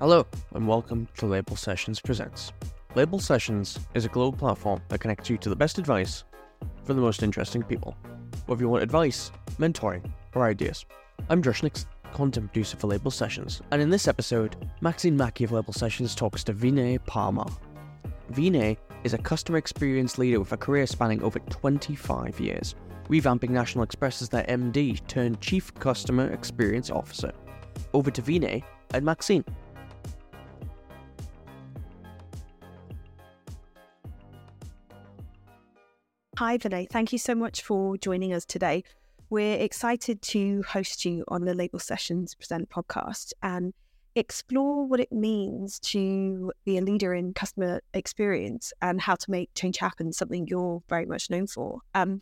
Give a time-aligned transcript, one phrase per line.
[0.00, 0.24] Hello,
[0.54, 2.52] and welcome to Label Sessions Presents.
[2.94, 6.22] Label Sessions is a global platform that connects you to the best advice
[6.84, 7.96] from the most interesting people.
[8.46, 10.86] Whether you want advice, mentoring, or ideas.
[11.28, 15.50] I'm Josh Nix, content producer for Label Sessions, and in this episode, Maxine Mackie of
[15.50, 17.52] Label Sessions talks to Vinay Parmar.
[18.30, 22.76] Vinay is a customer experience leader with a career spanning over 25 years,
[23.08, 27.32] revamping National Express as their MD turned Chief Customer Experience Officer.
[27.92, 28.62] Over to Vinay
[28.94, 29.44] and Maxine.
[36.38, 36.88] Hi, Vinay.
[36.88, 38.84] Thank you so much for joining us today.
[39.28, 43.74] We're excited to host you on the Label Sessions Present podcast and
[44.14, 49.52] explore what it means to be a leader in customer experience and how to make
[49.56, 51.80] change happen, something you're very much known for.
[51.96, 52.20] Um,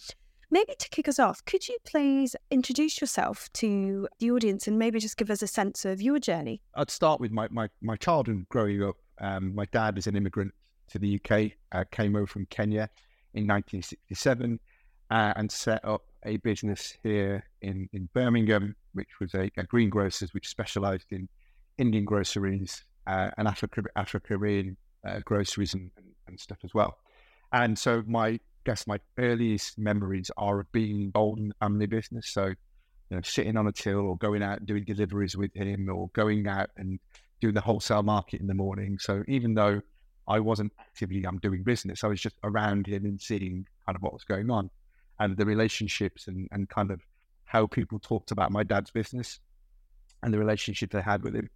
[0.50, 4.98] maybe to kick us off, could you please introduce yourself to the audience and maybe
[4.98, 6.62] just give us a sense of your journey?
[6.74, 8.96] I'd start with my, my, my childhood growing up.
[9.20, 10.54] Um, my dad is an immigrant
[10.88, 12.88] to the UK, uh, came over from Kenya
[13.36, 14.58] in 1967
[15.10, 20.34] uh, and set up a business here in, in Birmingham, which was a, a greengrocers
[20.34, 21.28] which specialized in
[21.78, 25.90] Indian groceries uh, and Africa, Afro-Caribbean uh, groceries and,
[26.26, 26.96] and, stuff as well.
[27.52, 32.28] And so my guess my earliest memories are of being involved in the family business.
[32.28, 32.56] So, you
[33.16, 36.48] know, sitting on a till or going out and doing deliveries with him or going
[36.48, 36.98] out and
[37.40, 38.98] doing the wholesale market in the morning.
[38.98, 39.82] So even though
[40.28, 44.02] I wasn't actively I'm doing business, I was just around him and seeing kind of
[44.02, 44.70] what was going on
[45.18, 47.00] and the relationships and, and kind of
[47.44, 49.40] how people talked about my dad's business
[50.22, 51.48] and the relationship they had with him.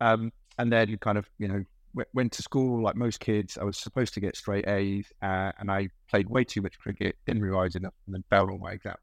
[0.00, 3.58] Um, and then you kind of, you know, w- went to school like most kids.
[3.58, 7.16] I was supposed to get straight A's, uh, and I played way too much cricket,
[7.26, 8.98] didn't revise enough, and then failed all my exams.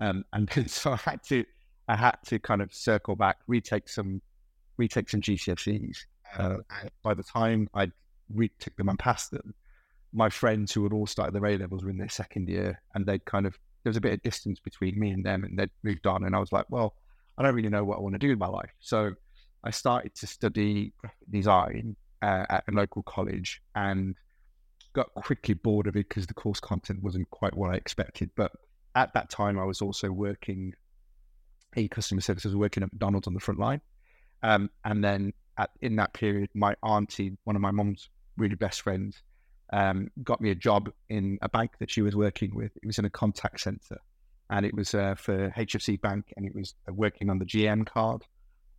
[0.00, 1.44] Um, and so I had to,
[1.88, 4.20] I had to kind of circle back, retake some,
[4.76, 5.96] retake some GCSEs.
[6.36, 7.68] Uh, and by the time
[8.30, 9.54] I retook them and passed them,
[10.14, 13.04] my friends who had all started their A levels were in their second year, and
[13.04, 15.70] they'd kind of there was a bit of distance between me and them, and they'd
[15.82, 16.94] moved on, and I was like, well,
[17.36, 19.12] I don't really know what I want to do in my life, so
[19.64, 24.14] I started to study graphic design uh, at a local college, and
[24.94, 28.30] got quickly bored of it because the course content wasn't quite what I expected.
[28.36, 28.52] But
[28.94, 30.72] at that time, I was also working
[31.74, 32.46] in customer service.
[32.46, 33.80] I was working at McDonald's on the front line,
[34.44, 38.82] um, and then at, in that period, my auntie, one of my mom's really best
[38.82, 39.16] friend,
[39.72, 42.76] um, got me a job in a bank that she was working with.
[42.76, 43.98] It was in a contact center,
[44.50, 47.86] and it was uh, for HFC Bank, and it was uh, working on the GM
[47.86, 48.22] card,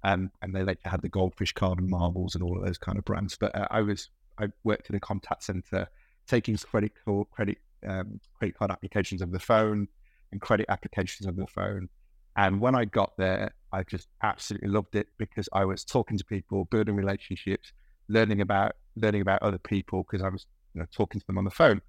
[0.03, 2.97] um, and they later had the Goldfish card and Marbles and all of those kind
[2.97, 3.37] of brands.
[3.37, 5.87] But uh, I was I worked in a contact center,
[6.27, 9.87] taking credit card credit um, credit card applications over the phone
[10.31, 11.89] and credit applications over the phone.
[12.37, 16.25] And when I got there, I just absolutely loved it because I was talking to
[16.25, 17.71] people, building relationships,
[18.09, 21.45] learning about learning about other people because I was you know, talking to them on
[21.45, 21.81] the phone.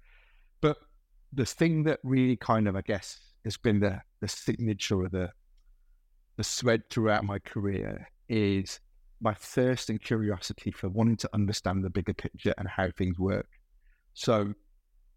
[0.61, 0.77] But
[1.33, 5.31] the thing that really kind of, I guess, has been the, the signature of the,
[6.37, 8.79] the thread throughout my career is
[9.19, 13.47] my thirst and curiosity for wanting to understand the bigger picture and how things work.
[14.13, 14.53] So,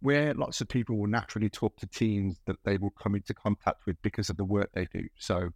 [0.02, 3.84] where lots of people will naturally talk to teams that they will come into contact
[3.86, 5.06] with because of the work they do.
[5.18, 5.50] So,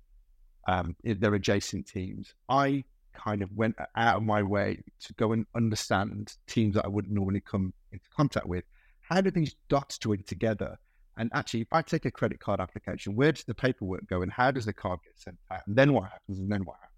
[0.68, 2.34] um, they're adjacent teams.
[2.48, 6.88] I kind of went out of my way to go and understand teams that I
[6.88, 8.64] wouldn't normally come into contact with.
[9.00, 10.78] How do these dots join together?
[11.16, 14.32] And actually, if I take a credit card application, where does the paperwork go and
[14.32, 15.60] how does the card get sent out?
[15.66, 16.38] And then what happens?
[16.38, 16.90] And then what happens?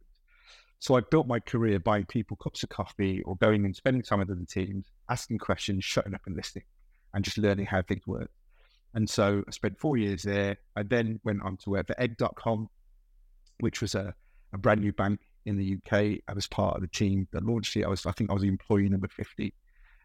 [0.79, 4.21] So I built my career buying people cups of coffee or going and spending time
[4.21, 6.65] with other teams, asking questions, shutting up and listening,
[7.15, 8.31] and just learning how things work.
[8.95, 10.57] And so I spent four years there.
[10.75, 12.69] I then went on to work for egg.com,
[13.61, 14.15] which was a,
[14.53, 16.21] a brand new bank in the UK.
[16.29, 17.85] I was part of the team that launched it.
[17.85, 19.55] I was, I think I was employee number 50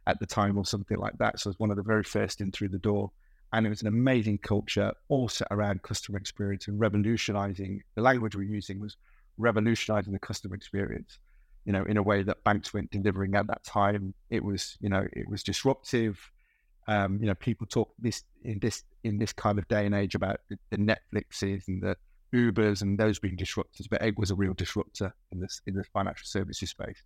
[0.07, 1.40] at the time or something like that.
[1.40, 3.12] So I was one of the very first in through the door.
[3.53, 8.35] And it was an amazing culture, all set around customer experience and revolutionizing the language
[8.35, 8.96] we're using was
[9.38, 11.20] revolutionizing the customer experience,
[11.66, 14.14] you know, in a way that banks weren't delivering at that time.
[14.29, 16.32] It was, you know, it was disruptive.
[16.88, 20.16] Um, you know, people talk this in this in this kind of day and age
[20.16, 21.97] about the, the Netflixes and the
[22.33, 25.83] Ubers and those being disruptors, but Egg was a real disruptor in this in the
[25.83, 27.03] financial services space.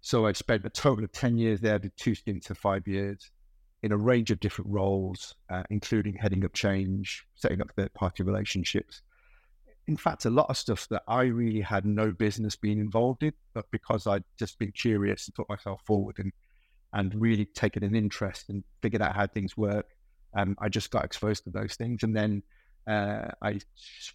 [0.00, 3.30] So I spent a total of ten years there, did two stints of five years
[3.82, 8.22] in a range of different roles, uh, including heading up change, setting up third party
[8.22, 9.02] relationships.
[9.86, 13.32] In fact, a lot of stuff that I really had no business being involved in,
[13.54, 16.32] but because I'd just been curious and put myself forward and
[16.92, 19.86] and really taken an interest and figured out how things work,
[20.34, 22.02] um, I just got exposed to those things.
[22.02, 22.42] And then
[22.86, 23.60] uh, I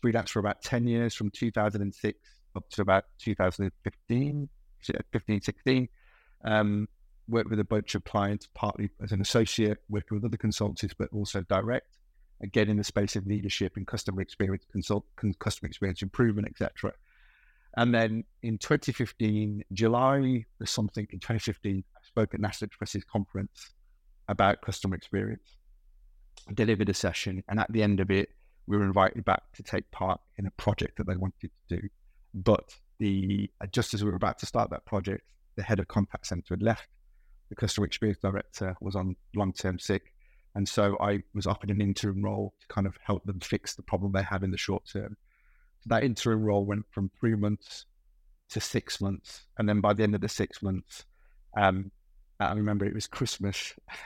[0.03, 2.19] freelanced for about 10 years from 2006
[2.55, 4.49] up to about 2015.
[5.11, 5.89] 15, 16.
[6.43, 6.87] Um,
[7.27, 11.09] worked with a bunch of clients, partly as an associate, worked with other consultants, but
[11.13, 11.97] also direct.
[12.41, 15.05] Again, in the space of leadership and customer experience, consult,
[15.39, 16.93] customer experience improvement, etc.
[17.77, 23.73] And then in 2015, July or something in 2015, I spoke at National Express's conference
[24.27, 25.57] about customer experience,
[26.53, 28.29] delivered a session, and at the end of it,
[28.67, 31.89] we were invited back to take part in a project that they wanted to do.
[32.33, 35.23] But the just as we were about to start that project,
[35.55, 36.87] the head of contact center had left.
[37.49, 40.13] The customer experience director was on long term sick.
[40.55, 43.83] And so I was offered an interim role to kind of help them fix the
[43.83, 45.17] problem they had in the short term.
[45.79, 47.85] So that interim role went from three months
[48.49, 49.43] to six months.
[49.57, 51.05] And then by the end of the six months,
[51.57, 51.91] um,
[52.39, 53.73] I remember it was Christmas.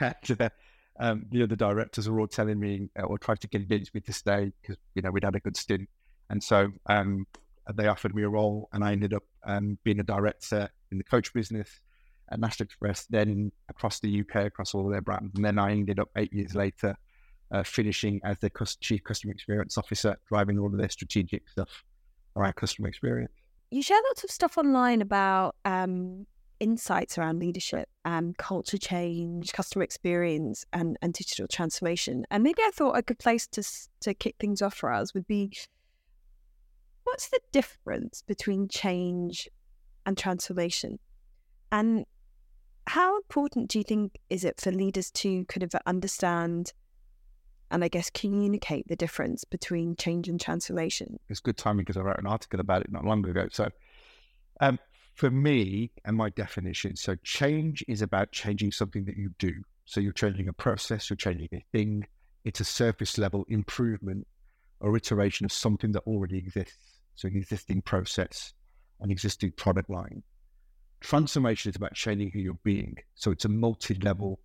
[0.98, 4.12] um, the other directors were all telling me uh, or trying to convince me to
[4.12, 5.88] stay because, you know, we'd had a good stint.
[6.30, 7.26] And so um,
[7.74, 11.04] they offered me a role and I ended up um, being a director in the
[11.04, 11.80] coach business
[12.30, 15.32] at National Express, then across the UK, across all of their brands.
[15.34, 16.96] And then I ended up eight years later
[17.52, 18.50] uh, finishing as the
[18.80, 21.84] chief customer experience officer, driving all of their strategic stuff
[22.34, 23.32] around customer experience.
[23.70, 26.26] You share lots of stuff online about um,
[26.60, 32.24] insights around leadership and culture change, customer experience, and, and digital transformation.
[32.30, 33.62] And maybe I thought a good place to
[34.00, 35.52] to kick things off for us would be
[37.04, 39.48] what's the difference between change
[40.04, 40.98] and transformation?
[41.72, 42.04] And
[42.86, 46.72] how important do you think is it for leaders to kind of understand
[47.70, 51.18] and I guess communicate the difference between change and transformation?
[51.28, 53.48] It's good timing because I wrote an article about it not long ago.
[53.50, 53.68] So,
[54.60, 54.78] um,
[55.16, 59.52] for me and my definition, so change is about changing something that you do.
[59.86, 62.06] So you're changing a process, you're changing a thing.
[62.44, 64.26] It's a surface level improvement
[64.80, 67.00] or iteration of something that already exists.
[67.14, 68.52] So an existing process,
[69.00, 70.22] an existing product line.
[71.00, 72.96] Transformation is about changing who you're being.
[73.14, 74.38] So it's a multi-level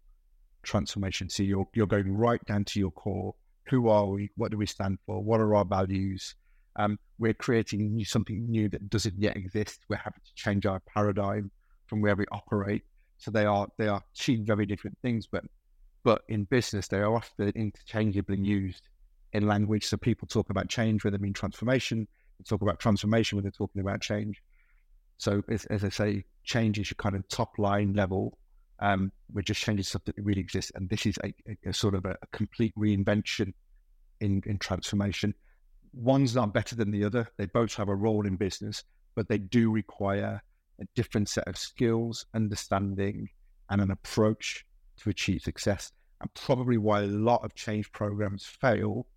[0.63, 1.29] transformation.
[1.29, 3.35] So you're you're going right down to your core.
[3.67, 4.29] Who are we?
[4.37, 5.21] What do we stand for?
[5.21, 6.35] What are our values?
[6.75, 9.81] Um, we're creating new, something new that doesn't yet exist.
[9.89, 11.51] We're having to change our paradigm
[11.87, 12.83] from where we operate.
[13.17, 15.43] So they are they are two very different things, but
[16.03, 18.87] but in business they are often interchangeably used
[19.33, 19.85] in language.
[19.85, 22.07] So people talk about change when they mean transformation.
[22.39, 24.41] They talk about transformation when they're talking about change.
[25.17, 28.37] So as, as I say, change is your kind of top line level.
[28.79, 31.93] Um, we're just changing something that really exists, and this is a, a, a sort
[31.93, 33.53] of a, a, complete reinvention
[34.19, 35.35] in, in transformation.
[35.93, 38.83] One's not better than the other; they both have a role in business,
[39.15, 40.41] but they do require
[40.79, 43.29] a different set of skills, understanding,
[43.69, 44.65] and an approach
[44.97, 45.91] to achieve success.
[46.19, 49.07] And probably why a lot of change programs fail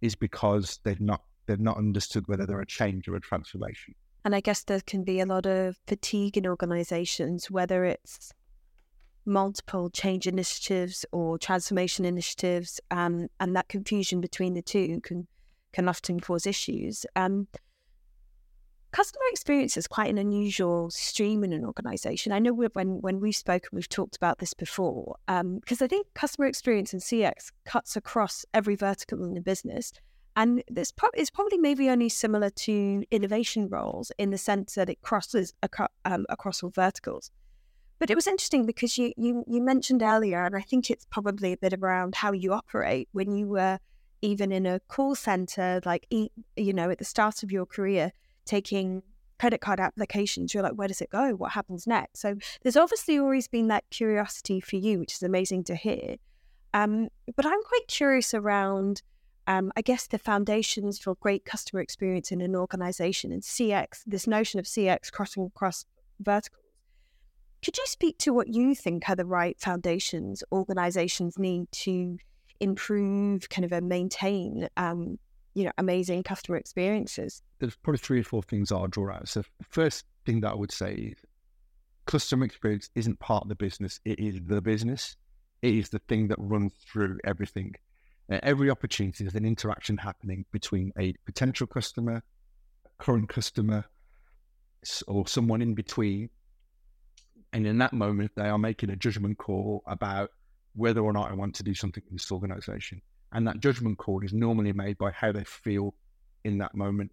[0.00, 3.94] is because they've not they've not understood whether they're a change or a transformation.
[4.24, 8.32] And I guess there can be a lot of fatigue in organizations, whether it's
[9.24, 15.26] multiple change initiatives or transformation initiatives, um, and that confusion between the two can
[15.72, 17.06] can often cause issues.
[17.16, 17.48] Um,
[18.92, 22.32] customer experience is quite an unusual stream in an organization.
[22.32, 26.06] I know when when we've spoken, we've talked about this before, because um, I think
[26.14, 29.92] customer experience and CX cuts across every vertical in the business.
[30.34, 34.88] And this pro- is probably maybe only similar to innovation roles in the sense that
[34.88, 35.52] it crosses
[36.06, 37.30] um, across all verticals.
[37.98, 41.52] But it was interesting because you, you you mentioned earlier, and I think it's probably
[41.52, 43.78] a bit around how you operate when you were
[44.22, 48.12] even in a call center, like you know, at the start of your career,
[48.44, 49.02] taking
[49.38, 50.54] credit card applications.
[50.54, 51.32] You're like, where does it go?
[51.32, 52.20] What happens next?
[52.20, 56.16] So there's obviously always been that curiosity for you, which is amazing to hear.
[56.72, 59.02] Um, but I'm quite curious around
[59.46, 64.26] um, I guess the foundations for great customer experience in an organization and CX, this
[64.26, 65.84] notion of CX crossing across
[66.20, 66.60] verticals.
[67.64, 72.18] Could you speak to what you think are the right foundations organizations need to
[72.62, 75.18] improve, kind of, maintain, um,
[75.54, 77.42] you know, amazing customer experiences?
[77.58, 79.28] There's probably three or four things I'll draw out.
[79.28, 81.18] So, first thing that I would say is
[82.06, 85.16] customer experience isn't part of the business; it is the business.
[85.60, 87.74] It is the thing that runs through everything
[88.32, 92.22] at every opportunity, there's an interaction happening between a potential customer,
[92.86, 93.84] a current customer,
[95.06, 96.30] or someone in between.
[97.52, 100.30] And in that moment, they are making a judgment call about
[100.74, 103.02] whether or not I want to do something in this organization.
[103.32, 105.94] And that judgment call is normally made by how they feel
[106.44, 107.12] in that moment.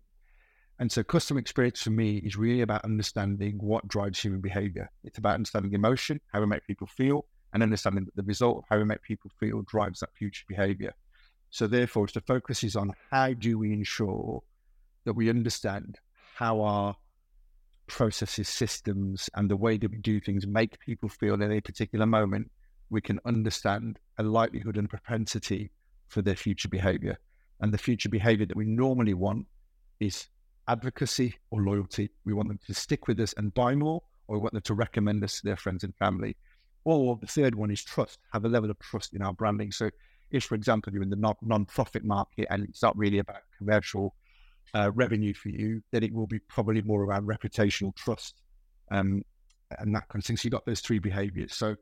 [0.80, 4.90] And so, customer experience for me is really about understanding what drives human behavior.
[5.04, 8.64] It's about understanding emotion, how we make people feel, and understanding that the result of
[8.70, 10.94] how we make people feel drives that future behavior.
[11.50, 14.42] So therefore, the focus is on how do we ensure
[15.06, 16.00] that we understand
[16.36, 16.96] how our
[17.88, 22.06] processes, systems, and the way that we do things make people feel in a particular
[22.06, 22.52] moment,
[22.90, 25.72] we can understand a likelihood and propensity
[26.08, 27.18] for their future behavior.
[27.62, 29.46] And the future behavior that we normally want
[30.00, 30.28] is
[30.68, 32.10] advocacy or loyalty.
[32.26, 34.74] We want them to stick with us and buy more, or we want them to
[34.74, 36.36] recommend us to their friends and family.
[36.86, 39.72] Or the third one is trust, have a level of trust in our branding.
[39.72, 39.90] So,
[40.32, 44.16] if, for example, you're in the non profit market and it's not really about commercial
[44.74, 48.42] uh, revenue for you, then it will be probably more around reputational trust
[48.92, 49.24] um,
[49.80, 50.38] and that kind of thing.
[50.38, 51.54] So, you've got those three behaviors.
[51.54, 51.76] So,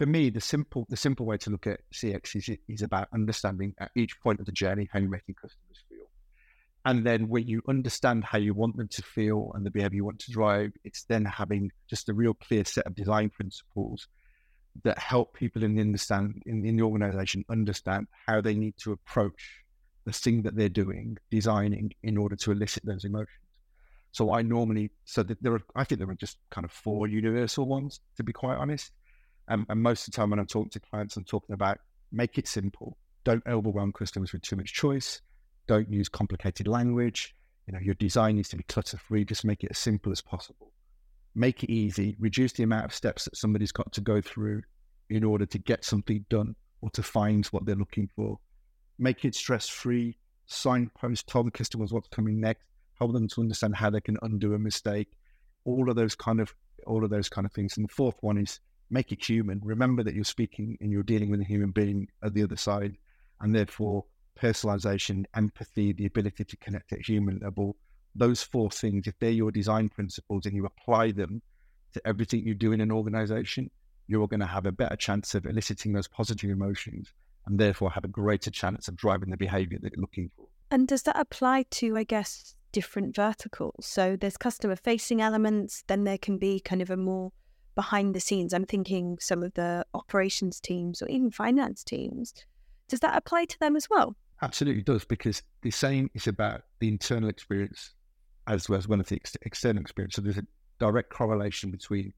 [0.00, 3.74] for me, the simple the simple way to look at CX is is about understanding
[3.78, 6.06] at each point of the journey how you're making customers feel,
[6.86, 10.04] and then when you understand how you want them to feel and the behavior you
[10.06, 14.08] want to drive, it's then having just a real clear set of design principles
[14.84, 18.92] that help people in the understand in, in the organization understand how they need to
[18.92, 19.62] approach
[20.06, 23.28] the thing that they're doing, designing in order to elicit those emotions.
[24.12, 27.66] So I normally so there are I think there are just kind of four universal
[27.66, 28.92] ones to be quite honest.
[29.50, 31.78] And, and most of the time when I'm talking to clients, I'm talking about
[32.12, 32.96] make it simple.
[33.24, 35.20] Don't overwhelm customers with too much choice.
[35.66, 37.34] Don't use complicated language.
[37.66, 39.24] You know, your design needs to be clutter free.
[39.24, 40.72] Just make it as simple as possible.
[41.34, 42.16] Make it easy.
[42.18, 44.62] Reduce the amount of steps that somebody's got to go through
[45.10, 48.38] in order to get something done or to find what they're looking for.
[48.98, 50.16] Make it stress free.
[50.46, 52.64] Signpost, tell the customers what's coming next.
[52.98, 55.08] Help them to understand how they can undo a mistake.
[55.64, 56.54] All of those kind of
[56.86, 57.76] all of those kind of things.
[57.76, 59.60] And the fourth one is make it human.
[59.62, 62.96] Remember that you're speaking and you're dealing with a human being at the other side,
[63.40, 64.04] and therefore
[64.38, 67.76] personalization, empathy, the ability to connect at human level.
[68.14, 71.42] Those four things, if they're your design principles and you apply them
[71.92, 73.70] to everything you do in an organization,
[74.08, 77.12] you're going to have a better chance of eliciting those positive emotions
[77.46, 80.46] and therefore have a greater chance of driving the behavior that you're looking for.
[80.70, 83.86] And does that apply to, I guess, different verticals?
[83.86, 87.32] So there's customer facing elements, then there can be kind of a more
[87.74, 88.52] behind the scenes.
[88.52, 92.34] I'm thinking some of the operations teams or even finance teams.
[92.88, 94.16] Does that apply to them as well?
[94.42, 97.92] Absolutely does, because the same is about the internal experience
[98.46, 100.16] as well as one of the ex- external experience.
[100.16, 100.46] So there's a
[100.78, 102.12] direct correlation between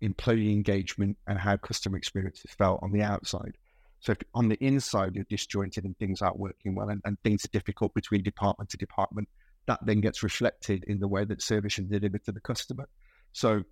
[0.00, 3.56] employee engagement and how customer experience is felt on the outside.
[4.00, 7.48] So on the inside, you're disjointed and things aren't working well and, and, things are
[7.48, 9.28] difficult between department to department,
[9.66, 12.88] that then gets reflected in the way that service is delivered to the customer.
[13.32, 13.62] So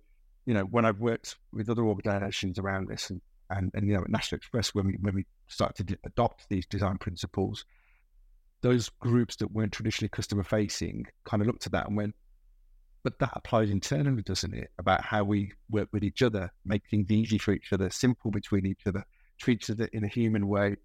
[0.45, 4.01] you know, when I've worked with other organizations around this and, and, and you know,
[4.01, 7.65] at National Express, when we, when we started to adopt these design principles,
[8.61, 12.15] those groups that weren't traditionally customer facing kind of looked at that and went,
[13.03, 14.69] but that applies internally, doesn't it?
[14.77, 18.65] About how we work with each other, make things easy for each other, simple between
[18.65, 19.03] each other,
[19.39, 20.75] treat each other in a human way,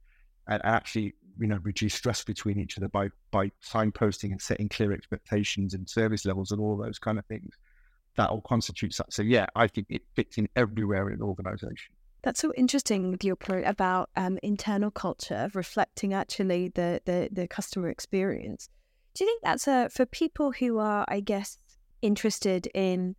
[0.49, 4.93] and actually, you know, reduce stress between each other by by signposting and setting clear
[4.93, 7.55] expectations and service levels and all those kind of things
[8.17, 9.13] that all constitutes that.
[9.13, 11.95] So yeah, I think it fits in everywhere in an organization.
[12.23, 17.47] That's so interesting with your point about um, internal culture reflecting actually the, the, the
[17.47, 18.69] customer experience.
[19.15, 21.59] Do you think that's a for people who are, I guess,
[22.03, 23.15] interested in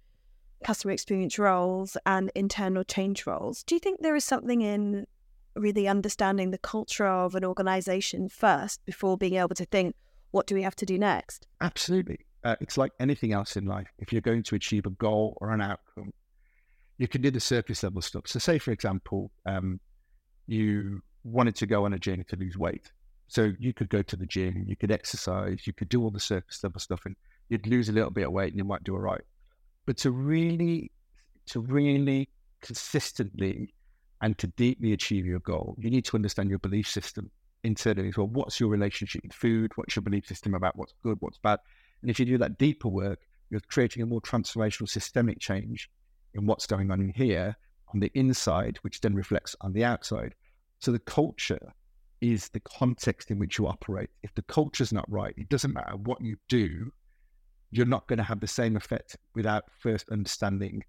[0.63, 3.63] customer experience roles and internal change roles?
[3.63, 5.05] Do you think there is something in
[5.55, 9.95] really understanding the culture of an organization first before being able to think,
[10.31, 11.47] what do we have to do next?
[11.61, 13.89] Absolutely uh, it's like anything else in life.
[13.99, 16.13] If you're going to achieve a goal or an outcome,
[16.97, 18.23] you can do the surface level stuff.
[18.25, 19.81] So, say for example, um,
[20.47, 22.89] you wanted to go on a journey to lose weight.
[23.27, 26.21] So you could go to the gym, you could exercise, you could do all the
[26.21, 27.17] surface level stuff, and
[27.49, 29.25] you'd lose a little bit of weight, and you might do all right.
[29.85, 30.89] But to really,
[31.47, 32.29] to really
[32.61, 33.73] consistently
[34.21, 37.29] and to deeply achieve your goal, you need to understand your belief system
[37.65, 38.27] internally as well.
[38.27, 39.73] What's your relationship with food?
[39.75, 41.59] What's your belief system about what's good, what's bad?
[42.01, 45.89] And if you do that deeper work, you're creating a more transformational systemic change
[46.33, 47.55] in what's going on in here
[47.93, 50.35] on the inside, which then reflects on the outside.
[50.79, 51.73] So the culture
[52.21, 54.09] is the context in which you operate.
[54.23, 56.91] If the culture's not right, it doesn't matter what you do,
[57.71, 60.83] you're not going to have the same effect without first understanding,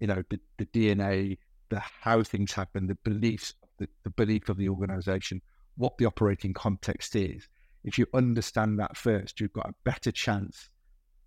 [0.00, 1.38] you know, the, the DNA,
[1.70, 5.40] the how things happen, the beliefs, the, the belief of the organization,
[5.76, 7.48] what the operating context is
[7.84, 10.70] if you understand that first, you've got a better chance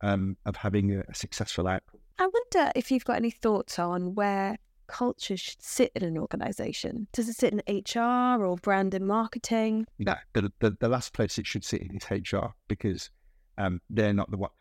[0.02, 2.00] um, of having a, a, successful outcome.
[2.20, 7.08] I wonder if you've got any thoughts on where culture should sit in an organization.
[7.14, 9.86] Does it sit in HR or brand and marketing?
[10.00, 13.10] No, the, the, the last place it should sit in is HR because
[13.58, 14.52] um, they're not the one.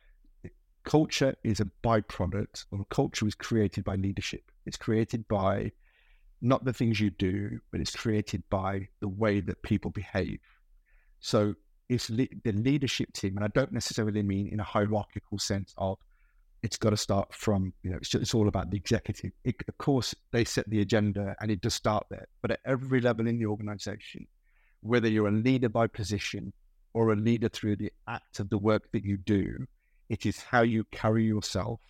[0.84, 4.52] Culture is a byproduct, or culture is created by leadership.
[4.66, 5.72] It's created by
[6.40, 10.38] not the things you do, but it's created by the way that people behave.
[11.18, 11.54] So
[11.88, 15.98] it's le- the leadership team, and I don't necessarily mean in a hierarchical sense of
[16.62, 19.30] it's got to start from, you know, it's, just, it's all about the executive.
[19.44, 22.26] It, of course, they set the agenda and it does start there.
[22.42, 24.26] But at every level in the organization,
[24.80, 26.52] whether you're a leader by position
[26.92, 29.66] or a leader through the act of the work that you do,
[30.08, 31.80] it is how you carry yourself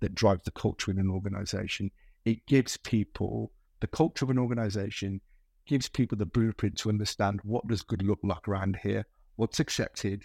[0.00, 1.90] that drives the culture in an organization.
[2.24, 5.20] It gives people the culture of an organization,
[5.66, 9.06] gives people the blueprint to understand what does good look like around here,
[9.40, 10.22] what's accepted,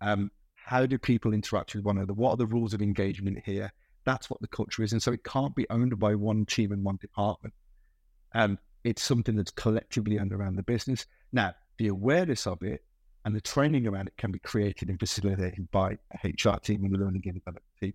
[0.00, 2.14] um, how do people interact with one another?
[2.14, 3.70] What are the rules of engagement here?
[4.04, 4.92] That's what the culture is.
[4.92, 7.52] And so it can't be owned by one team and one department.
[8.34, 11.04] Um, it's something that's collectively owned around the business.
[11.30, 12.82] Now, the awareness of it
[13.26, 16.96] and the training around it can be created and facilitated by a HR team and
[16.96, 17.92] a learning and development team.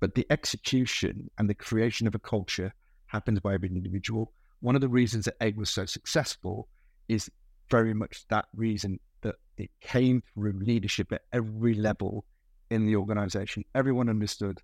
[0.00, 2.72] But the execution and the creation of a culture
[3.08, 4.32] happens by every individual.
[4.60, 6.68] One of the reasons that Egg was so successful
[7.08, 7.30] is
[7.70, 12.24] very much that reason that it came through leadership at every level
[12.70, 13.64] in the organization.
[13.74, 14.60] Everyone understood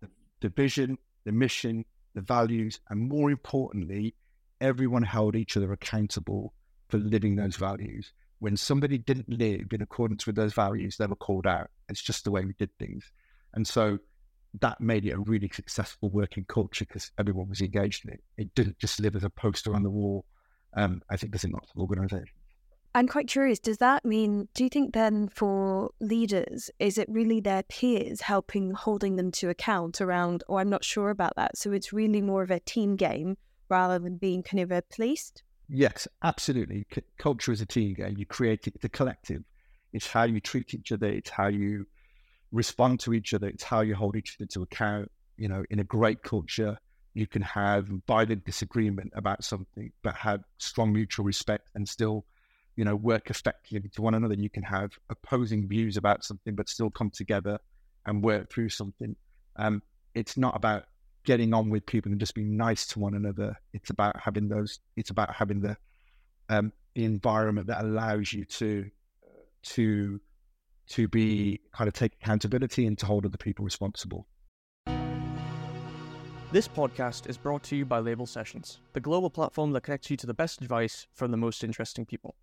[0.00, 0.08] the,
[0.40, 4.14] the vision, the mission, the values, and more importantly,
[4.60, 6.54] everyone held each other accountable
[6.88, 8.12] for living those values.
[8.38, 11.70] When somebody didn't live in accordance with those values, they were called out.
[11.88, 13.04] It's just the way we did things.
[13.54, 13.98] And so
[14.60, 18.20] that made it a really successful working culture because everyone was engaged in it.
[18.36, 20.24] It didn't just live as a poster on the wall.
[20.76, 22.41] Um, I think there's in lots of organizations.
[22.94, 27.40] I'm quite curious, does that mean, do you think then for leaders, is it really
[27.40, 31.56] their peers helping holding them to account around, oh, I'm not sure about that?
[31.56, 33.38] So it's really more of a team game
[33.70, 35.42] rather than being kind of a policed?
[35.70, 36.84] Yes, absolutely.
[36.92, 38.16] C- culture is a team game.
[38.18, 39.42] You create it, a collective.
[39.94, 41.86] It's how you treat each other, it's how you
[42.50, 45.10] respond to each other, it's how you hold each other to account.
[45.38, 46.76] You know, in a great culture,
[47.14, 52.26] you can have violent disagreement about something, but have strong mutual respect and still
[52.76, 54.34] you know, work effectively to one another.
[54.34, 57.58] You can have opposing views about something, but still come together
[58.06, 59.14] and work through something.
[59.56, 59.82] Um,
[60.14, 60.84] it's not about
[61.24, 63.56] getting on with people and just being nice to one another.
[63.72, 64.80] It's about having those.
[64.96, 65.76] It's about having the
[66.48, 68.90] um, the environment that allows you to
[69.62, 70.20] to
[70.88, 74.26] to be kind of take accountability and to hold other people responsible.
[76.50, 80.18] This podcast is brought to you by Label Sessions, the global platform that connects you
[80.18, 82.34] to the best advice from the most interesting people.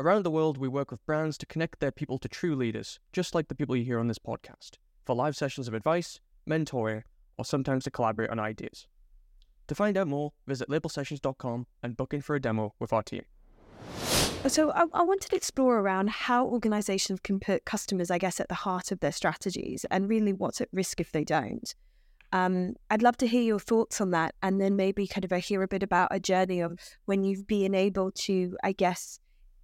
[0.00, 3.34] Around the world, we work with brands to connect their people to true leaders, just
[3.34, 7.02] like the people you hear on this podcast, for live sessions of advice, mentoring,
[7.36, 8.86] or sometimes to collaborate on ideas.
[9.66, 13.24] To find out more, visit labelsessions.com and book in for a demo with our team.
[14.46, 18.48] So I, I, wanted to explore around how organizations can put customers, I guess, at
[18.48, 21.74] the heart of their strategies and really what's at risk if they don't.
[22.32, 25.64] Um, I'd love to hear your thoughts on that and then maybe kind of hear
[25.64, 29.18] a bit about a journey of when you've been able to, I guess,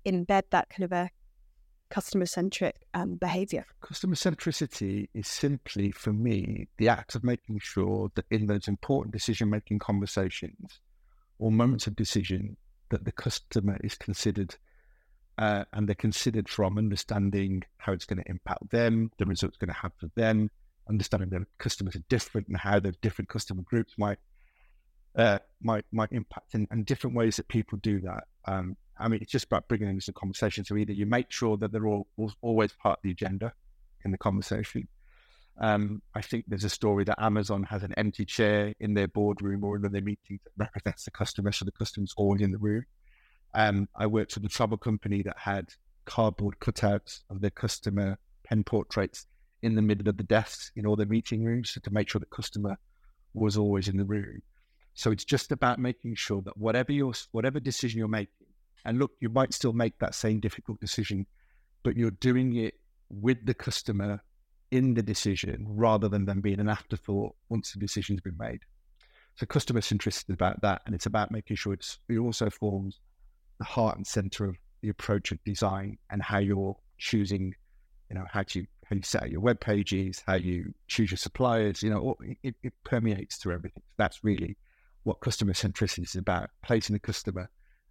[0.07, 1.11] embed that kind of a
[1.91, 3.65] customer centric um, behavior?
[3.81, 9.13] Customer centricity is simply, for me, the act of making sure that in those important
[9.13, 10.81] decision making conversations
[11.39, 12.57] or moments of decision,
[12.91, 14.57] that the customer is considered
[15.39, 19.69] uh, and they're considered from understanding how it's going to impact them, the results going
[19.69, 20.51] to have for them,
[20.89, 24.19] understanding that customers are different and how the different customer groups might
[25.17, 28.25] uh, might might impact and, and different ways that people do that.
[28.47, 30.65] Um, I mean, it's just about bringing them into the conversation.
[30.65, 32.07] So either you make sure that they're all,
[32.43, 33.53] always part of the agenda
[34.05, 34.89] in the conversation.
[35.59, 39.63] Um, I think there's a story that Amazon has an empty chair in their boardroom
[39.65, 42.85] or in their meeting that represents the customer, so the customer's always in the room.
[43.55, 45.69] Um, I worked with a travel company that had
[46.05, 49.27] cardboard cutouts of their customer pen portraits
[49.63, 52.19] in the middle of the desks in all their meeting rooms so to make sure
[52.19, 52.77] the customer
[53.33, 54.43] was always in the room.
[54.95, 58.44] So it's just about making sure that whatever your whatever decision you're making,
[58.85, 61.27] and look, you might still make that same difficult decision,
[61.83, 62.75] but you're doing it
[63.11, 64.23] with the customer
[64.71, 68.61] in the decision rather than them being an afterthought once the decision's been made.
[69.37, 73.01] So customer centricity is about that, and it's about making sure it also forms
[73.59, 77.55] the heart and center of the approach of design and how you're choosing,
[78.11, 81.19] you know, how to how you set out your web pages, how you choose your
[81.19, 81.83] suppliers.
[81.83, 83.83] You know, it, it permeates through everything.
[83.97, 84.57] That's really
[85.05, 87.49] what customer centricity is about: placing the customer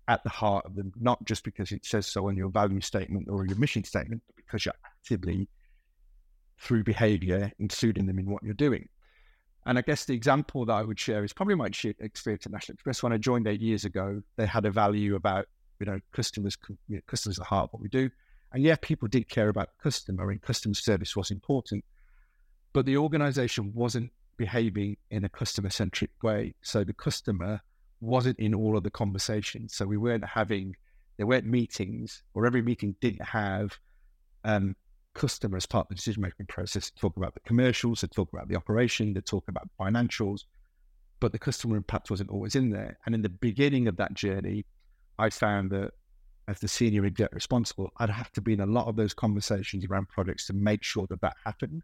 [0.07, 3.27] at the heart of them, not just because it says so on your value statement
[3.29, 5.47] or your mission statement, but because you're actively,
[6.59, 8.87] through behavior, including them in what you're doing.
[9.65, 12.73] And I guess the example that I would share is probably my experience at National
[12.73, 13.01] Express.
[13.01, 15.45] When I joined eight years ago, they had a value about,
[15.79, 18.09] you know, customers, you know, customers at the heart of what we do.
[18.51, 21.83] And yeah, people did care about the customer and customer service was important,
[22.73, 26.55] but the organization wasn't behaving in a customer centric way.
[26.61, 27.61] So the customer
[28.03, 29.73] wasn't in all of the conversations.
[29.75, 30.75] So we weren't having,
[31.17, 33.77] there weren't meetings, or every meeting didn't have
[34.43, 34.75] um,
[35.13, 38.31] customer as part of the decision making process, they talk about the commercials, they talk
[38.33, 40.41] about the operation, they talk about financials,
[41.19, 42.97] but the customer impact wasn't always in there.
[43.05, 44.65] And in the beginning of that journey,
[45.17, 45.91] I found that
[46.47, 49.85] as the senior exec responsible, I'd have to be in a lot of those conversations
[49.85, 51.83] around projects to make sure that that happened.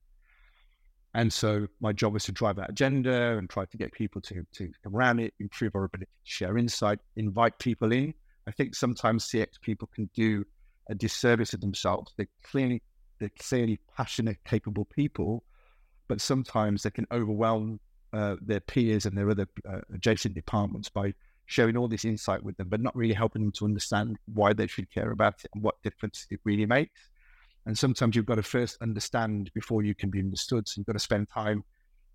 [1.13, 4.45] And so my job was to drive that agenda and try to get people to,
[4.53, 8.13] to come around it, improve our ability to share insight, invite people in.
[8.47, 10.45] I think sometimes CX people can do
[10.89, 12.13] a disservice to themselves.
[12.17, 12.83] They're clearly,
[13.19, 15.43] they're clearly passionate, capable people,
[16.07, 17.79] but sometimes they can overwhelm
[18.13, 21.13] uh, their peers and their other uh, adjacent departments by
[21.45, 24.67] sharing all this insight with them, but not really helping them to understand why they
[24.67, 27.09] should care about it and what difference it really makes.
[27.65, 30.67] And sometimes you've got to first understand before you can be understood.
[30.67, 31.63] So you've got to spend time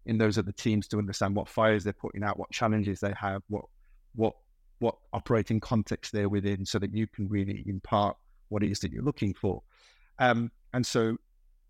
[0.06, 3.42] in those other teams to understand what fires they're putting out, what challenges they have,
[3.48, 3.64] what
[4.14, 4.34] what
[4.80, 8.16] what operating context they're within, so that you can really impart
[8.48, 9.62] what it is that you're looking for.
[10.18, 11.16] Um, and so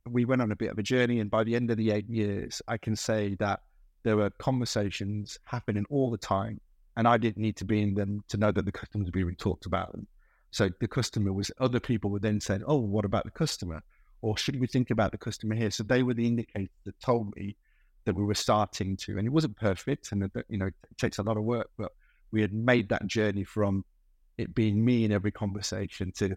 [0.08, 2.08] we went on a bit of a journey, and by the end of the eight
[2.08, 3.60] years, I can say that
[4.02, 6.60] there were conversations happening all the time
[6.96, 9.34] and I didn't need to be in them to know that the customers were being
[9.36, 9.96] talked about.
[10.54, 13.82] So the customer was other people were then saying, "Oh, what about the customer?"
[14.22, 15.72] Or should we think about the customer here?
[15.72, 17.56] So they were the indicators that told me
[18.04, 21.24] that we were starting to, and it wasn't perfect, and you know it takes a
[21.24, 21.90] lot of work, but
[22.30, 23.84] we had made that journey from
[24.38, 26.36] it being me in every conversation to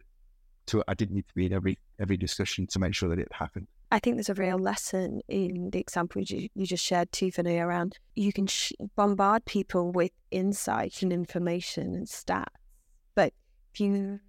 [0.65, 3.31] to I didn't need to be in every every discussion to make sure that it
[3.31, 3.67] happened.
[3.91, 7.99] I think there's a real lesson in the example you, you just shared, Tiffany, around
[8.15, 12.47] you can sh- bombard people with insight and information and stats,
[13.79, 14.19] you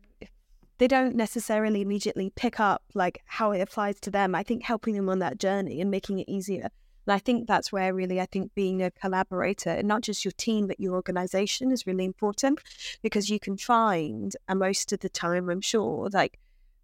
[0.78, 4.34] they don't necessarily immediately pick up like how it applies to them.
[4.34, 6.68] I think helping them on that journey and making it easier.
[7.06, 10.32] And I think that's where really I think being a collaborator and not just your
[10.32, 12.60] team but your organization is really important
[13.02, 16.38] because you can find and most of the time I'm sure like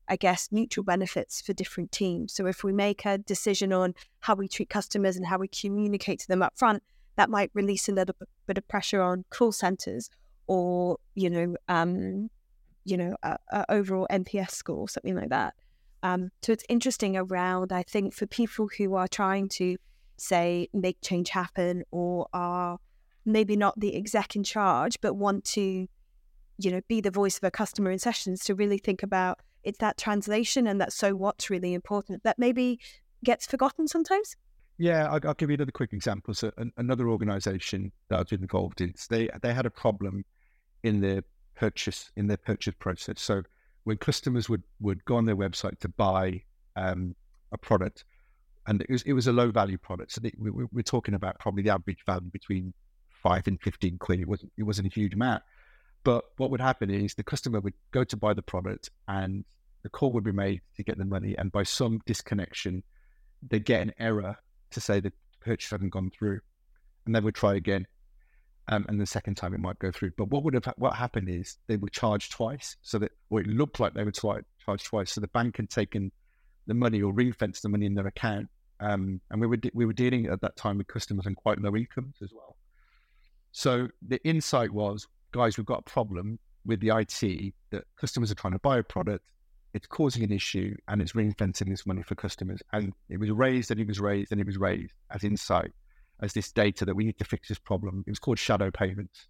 [0.09, 2.33] I guess, mutual benefits for different teams.
[2.33, 6.21] So if we make a decision on how we treat customers and how we communicate
[6.21, 6.83] to them up front,
[7.17, 8.15] that might release a little
[8.47, 10.11] bit of pressure on call centers
[10.47, 12.29] or, you know, um,
[12.85, 15.55] you know, a, a overall NPS score, something like that.
[16.03, 19.77] Um, so it's interesting around, I think, for people who are trying to
[20.17, 22.79] say make change happen or are
[23.25, 25.89] maybe not the exec in charge, but want to,
[26.59, 29.79] you know, be the voice of a customer in sessions to really think about it's
[29.79, 32.79] that translation and that so what's really important that maybe
[33.25, 34.37] gets forgotten sometimes.
[34.77, 36.35] Yeah, I'll, I'll give you another quick example.
[36.35, 40.25] So, an, another organisation that I've been involved in, they they had a problem
[40.83, 41.23] in their
[41.55, 43.21] purchase in their purchase process.
[43.21, 43.43] So,
[43.85, 46.43] when customers would would go on their website to buy
[46.77, 47.15] um,
[47.53, 48.05] a product,
[48.67, 51.39] and it was it was a low value product, so they, we, we're talking about
[51.39, 52.73] probably the average value between
[53.23, 54.21] five and fifteen quid.
[54.21, 55.43] It wasn't it wasn't a huge amount,
[56.03, 59.45] but what would happen is the customer would go to buy the product, and
[59.83, 62.83] the call would be made to get the money, and by some disconnection,
[63.47, 64.37] they get an error
[64.71, 66.41] to say the purchase hadn't gone through,
[67.05, 67.87] and they would try again,
[68.69, 70.13] um, and the second time it might go through.
[70.17, 73.47] But what would have what happened is they were charged twice, so that or it
[73.47, 75.13] looked like they were twi- charged twice.
[75.13, 76.13] So the bank had taken
[76.67, 78.49] the money or ring fenced the money in their account,
[78.81, 81.61] um, and we were de- we were dealing at that time with customers on quite
[81.61, 82.57] low incomes as well.
[83.53, 88.35] So the insight was, guys, we've got a problem with the IT that customers are
[88.35, 89.31] trying to buy a product
[89.75, 92.63] it's causing an issue and it's ring fencing this money for customers.
[92.73, 95.73] And it was raised and it was raised and it was raised as insight,
[96.25, 98.03] as this data that we need to fix this problem.
[98.07, 99.29] It was called shadow payments.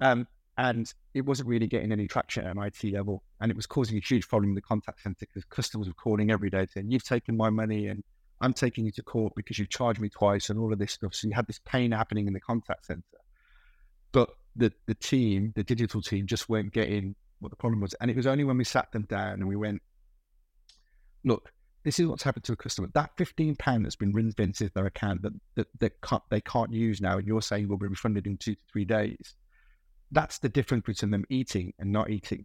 [0.00, 0.26] Um,
[0.58, 3.22] and it wasn't really getting any traction at an IT level.
[3.40, 6.30] And it was causing a huge problem in the contact center because customers were calling
[6.30, 8.02] every day saying, You've taken my money and
[8.40, 11.14] I'm taking you to court because you've charged me twice and all of this stuff.
[11.14, 13.02] So you had this pain happening in the contact center.
[14.12, 17.94] But the, the team, the digital team, just weren't getting what the problem was.
[18.00, 19.80] And it was only when we sat them down and we went,
[21.24, 22.88] look, this is what's happened to a customer.
[22.94, 26.72] That fifteen pound that's been ring fenced their account that, that, that can't, they can't
[26.72, 29.34] use now, and you're saying will be refunded in two to three days.
[30.12, 32.44] That's the difference between them eating and not eating.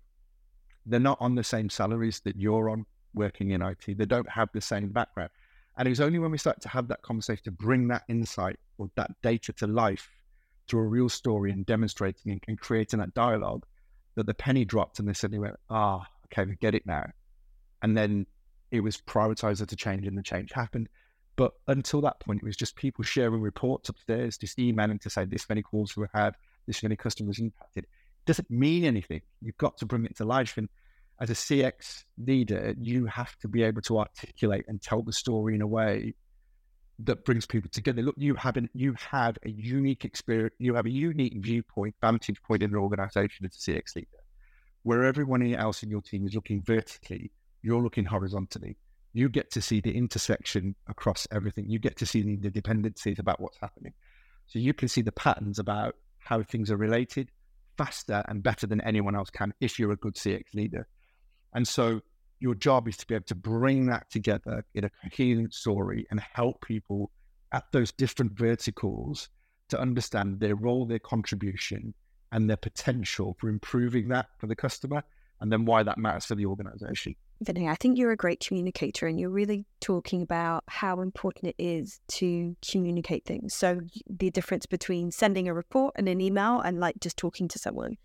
[0.86, 3.98] They're not on the same salaries that you're on working in IT.
[3.98, 5.32] They don't have the same background.
[5.78, 8.58] And it was only when we started to have that conversation to bring that insight
[8.78, 10.10] or that data to life
[10.68, 13.66] through a real story and demonstrating and, and creating that dialogue
[14.16, 17.06] that the penny dropped and they suddenly went, ah, oh, okay, we get it now.
[17.82, 18.26] And then
[18.76, 20.90] it was prioritized to change and the change happened.
[21.36, 25.26] But until that point, it was just people sharing reports upstairs, just emailing to say
[25.26, 26.36] this many calls were had,
[26.66, 27.84] this many customers impacted.
[27.84, 29.22] It doesn't mean anything.
[29.42, 30.58] You've got to bring it to life.
[30.58, 30.70] And
[31.20, 35.56] as a CX leader, you have to be able to articulate and tell the story
[35.56, 36.14] in a way
[37.00, 38.02] that brings people together.
[38.02, 42.42] Look, you have an, you have a unique experience, you have a unique viewpoint, vantage
[42.42, 44.08] point in an organization as a CX leader,
[44.84, 47.32] where everyone else in your team is looking vertically,
[47.66, 48.78] you're looking horizontally.
[49.14, 51.70] you get to see the intersection across everything.
[51.70, 53.94] You get to see the dependencies about what's happening.
[54.46, 57.32] So you can see the patterns about how things are related
[57.78, 60.88] faster and better than anyone else can if you're a good CX leader.
[61.54, 62.02] And so
[62.40, 66.20] your job is to be able to bring that together in a coherent story and
[66.20, 67.10] help people
[67.52, 69.30] at those different verticals
[69.70, 71.94] to understand their role, their contribution,
[72.32, 75.04] and their potential for improving that for the customer,
[75.40, 77.16] and then why that matters for the organization.
[77.44, 81.56] Vinay, I think you're a great communicator and you're really talking about how important it
[81.62, 83.54] is to communicate things.
[83.54, 87.60] So, the difference between sending a report and an email and like just talking to
[87.60, 87.98] someone.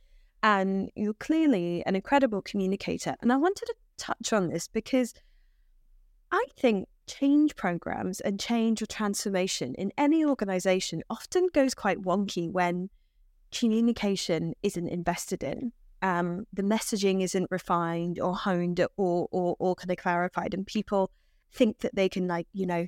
[0.42, 3.14] And you're clearly an incredible communicator.
[3.20, 5.14] And I wanted to touch on this because
[6.32, 12.50] I think change programs and change or transformation in any organization often goes quite wonky
[12.50, 12.88] when
[13.52, 15.72] communication isn't invested in.
[16.02, 21.10] Um, the messaging isn't refined or honed or, or, or kind of clarified, and people
[21.52, 22.86] think that they can, like, you know,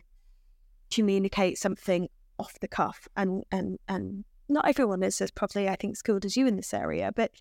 [0.91, 3.09] communicate something off the cuff.
[3.17, 6.73] And, and, and not everyone is as probably I think, skilled as you in this
[6.73, 7.13] area.
[7.15, 7.33] But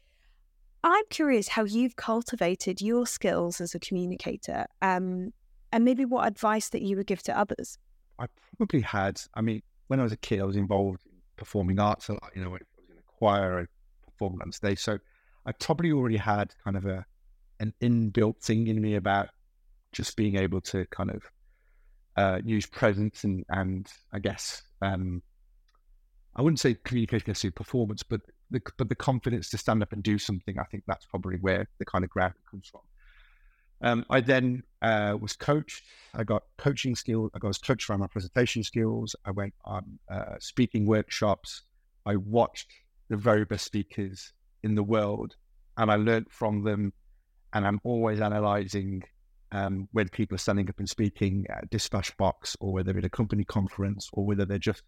[0.83, 5.31] I'm curious how you've cultivated your skills as a communicator um,
[5.71, 7.77] and maybe what advice that you would give to others.
[8.17, 8.25] I
[8.57, 12.09] probably had, I mean, when I was a kid, I was involved in performing arts
[12.09, 13.65] a lot, you know, I was in a choir, I
[14.09, 14.79] performed on stage.
[14.79, 14.97] So
[15.45, 17.05] I probably already had kind of a
[17.59, 19.29] an inbuilt thing in me about
[19.91, 21.23] just being able to kind of
[22.17, 25.21] uh, use presence and, and I guess, um,
[26.35, 30.01] I wouldn't say communication to performance, but the, but the confidence to stand up and
[30.01, 32.81] do something, I think that's probably where the kind of ground comes from.
[33.83, 35.83] Um, I then uh, was coached.
[36.13, 37.31] I got coaching skills.
[37.33, 39.15] I got coached around my presentation skills.
[39.25, 41.63] I went on uh, speaking workshops.
[42.05, 42.71] I watched
[43.09, 45.35] the very best speakers in the world,
[45.77, 46.93] and I learned from them.
[47.53, 49.03] And I'm always analyzing
[49.51, 53.03] um, when people are standing up and speaking at a Dispatch Box, or whether at
[53.03, 54.83] a company conference, or whether they're just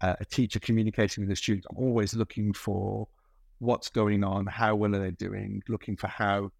[0.00, 1.66] uh, a teacher communicating with the students.
[1.70, 3.06] I'm always looking for
[3.58, 6.50] what's going on, how well are they doing, looking for how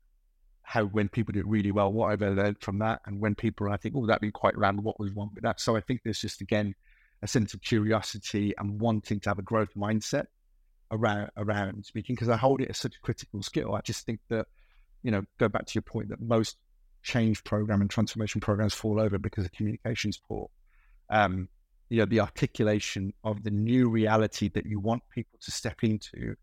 [0.63, 3.73] how when people do really well, what have I've learned from that, and when people
[3.73, 5.61] I think, oh, that'd be quite random, what was wrong with that?
[5.61, 6.75] So I think there's just again
[7.23, 10.27] a sense of curiosity and wanting to have a growth mindset
[10.91, 13.75] around around speaking because I hold it as such a critical skill.
[13.75, 14.47] I just think that
[15.03, 16.57] you know, go back to your point that most
[17.03, 20.51] change program and transformation programs fall over because of communications poor.
[21.09, 21.49] Um,
[21.89, 26.37] you know, the articulation of the new reality that you want people to step into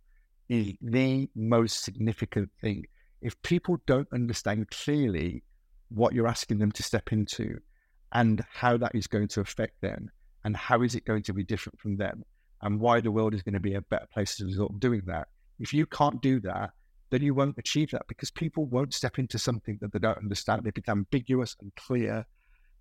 [0.50, 2.86] is the most significant thing
[3.22, 5.44] if people don't understand clearly
[5.90, 7.60] what you're asking them to step into
[8.14, 10.10] and how that is going to affect them
[10.44, 12.24] and how is it going to be different from them
[12.62, 14.80] and why the world is going to be a better place as a result of
[14.80, 15.28] doing that.
[15.60, 16.72] If you can't do that,
[17.10, 20.68] then you won't achieve that because people won't step into something that they don't understand.
[20.68, 22.26] If it's ambiguous and clear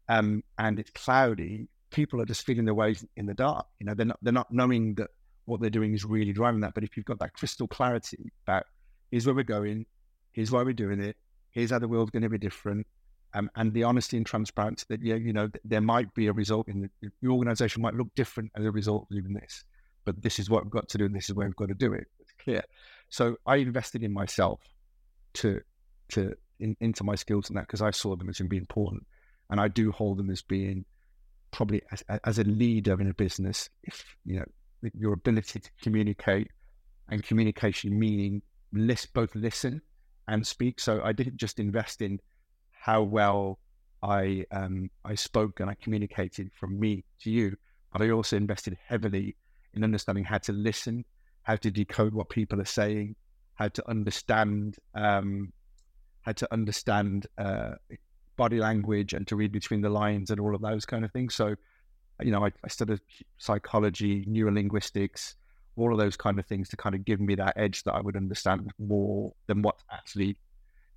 [0.09, 3.67] um, and it's cloudy, people are just feeling their way in the dark.
[3.79, 5.11] You know, they're not they're not knowing that
[5.45, 6.75] what they're doing is really driving that.
[6.75, 8.65] But if you've got that crystal clarity about
[9.11, 9.87] here's where we're going,
[10.33, 11.17] here's why we're doing it,
[11.51, 12.87] here's how the world's going to be different,
[13.37, 16.69] um, and the honesty and transparency that yeah, you know, there might be a result
[16.69, 19.63] in the, the organization might look different as a result of doing this,
[20.07, 21.75] but this is what we've got to do, and this is where we've got to
[21.75, 22.07] do it.
[22.19, 22.63] It's clear.
[23.11, 24.61] So I invested in myself
[25.35, 25.61] to
[26.09, 29.07] to in, into my skills and that because I saw them as being important,
[29.51, 30.87] and I do hold them as being
[31.51, 33.69] probably as, as a leader in a business.
[33.83, 36.51] If you know your ability to communicate
[37.11, 38.41] and communication meaning
[38.73, 39.83] list both listen
[40.27, 40.81] and speak.
[40.81, 42.19] So I didn't just invest in
[42.87, 43.59] how well
[44.01, 47.57] I um, I spoke and I communicated from me to you,
[47.93, 49.35] but I also invested heavily
[49.75, 51.05] in understanding how to listen,
[51.43, 53.17] how to decode what people are saying,
[53.55, 55.53] how to understand um,
[56.21, 57.73] how to understand uh,
[58.37, 61.35] body language and to read between the lines and all of those kind of things.
[61.35, 61.57] So,
[62.23, 63.01] you know, I, I studied
[63.39, 65.35] psychology, neurolinguistics,
[65.75, 68.01] all of those kind of things to kind of give me that edge that I
[68.01, 70.37] would understand more than what's actually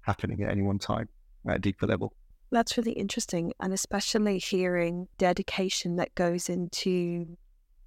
[0.02, 1.10] happening at any one time
[1.50, 2.14] at a deeper level.
[2.52, 3.54] That's really interesting.
[3.60, 7.38] And especially hearing dedication that goes into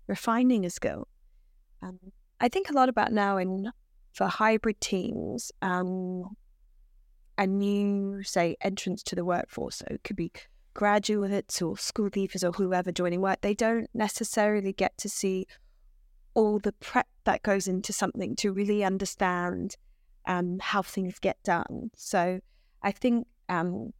[0.06, 1.08] refining a skill.
[1.82, 1.98] Um,
[2.40, 3.70] I think a lot about now in
[4.12, 6.36] for hybrid teams, um,
[7.38, 9.76] a new, say, entrance to the workforce.
[9.76, 10.32] So it could be
[10.74, 13.40] graduates or school leavers or whoever joining work.
[13.40, 15.46] They don't necessarily get to see
[16.34, 19.76] all the prep that goes into something to really understand
[20.26, 21.90] um, how things get done.
[21.96, 22.40] So
[22.82, 23.92] I think um,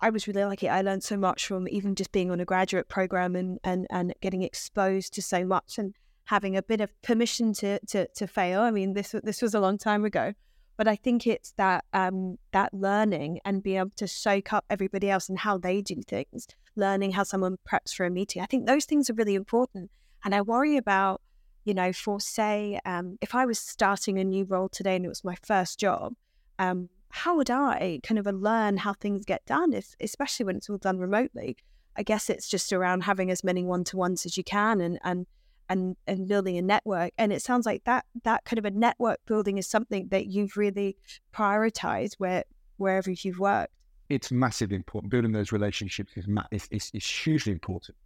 [0.00, 0.68] I was really lucky.
[0.68, 4.14] I learned so much from even just being on a graduate program and, and, and
[4.20, 8.60] getting exposed to so much and having a bit of permission to, to, to fail.
[8.60, 10.34] I mean, this this was a long time ago,
[10.76, 15.10] but I think it's that um, that learning and being able to soak up everybody
[15.10, 16.46] else and how they do things,
[16.76, 18.42] learning how someone preps for a meeting.
[18.42, 19.90] I think those things are really important.
[20.24, 21.22] And I worry about,
[21.64, 25.08] you know, for say, um, if I was starting a new role today and it
[25.08, 26.14] was my first job,
[26.58, 30.56] um, how would I kind of uh, learn how things get done, if, especially when
[30.56, 31.56] it's all done remotely?
[31.96, 34.98] I guess it's just around having as many one to ones as you can and,
[35.02, 35.26] and
[35.70, 39.18] and and building a network and it sounds like that that kind of a network
[39.26, 40.96] building is something that you've really
[41.34, 42.44] prioritized where
[42.78, 43.72] wherever you've worked.
[44.08, 45.10] It's massively important.
[45.10, 47.98] Building those relationships is, is, is, is hugely important.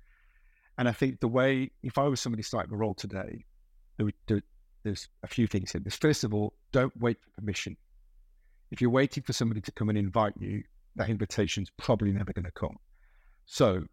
[0.78, 3.44] And i think the way if i was somebody starting a role today
[3.98, 4.42] there, there,
[4.82, 5.80] there's a few things here.
[5.80, 7.76] There's first of all don't wait for permission
[8.72, 10.62] if you're waiting for somebody to come and invite you
[10.96, 12.76] that invitation's probably never going to come
[13.46, 13.84] so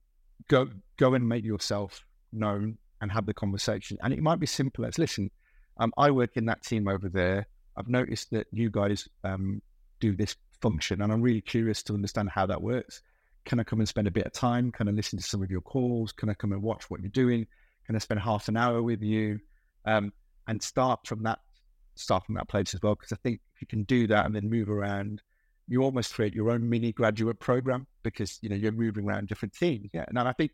[0.48, 3.98] go go and make yourself known and have the conversation.
[4.02, 5.32] And it might be simple as listen,
[5.78, 7.48] um, I work in that team over there.
[7.78, 9.62] I've noticed that you guys um,
[10.00, 13.02] do this function, and I'm really curious to understand how that works.
[13.46, 14.72] Can I come and spend a bit of time?
[14.72, 16.12] Can I listen to some of your calls?
[16.12, 17.48] Can I come and watch what you're doing?
[17.86, 19.40] Can I spend half an hour with you?
[19.86, 20.12] Um,
[20.48, 21.40] and start from that
[22.00, 22.96] start from that place as well.
[22.96, 25.22] Because I think if you can do that and then move around,
[25.68, 29.54] you almost create your own mini graduate program because you know you're moving around different
[29.54, 29.90] teams.
[29.94, 30.52] Yeah, and I think